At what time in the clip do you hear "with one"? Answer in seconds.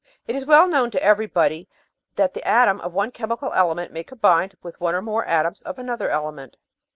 4.63-4.95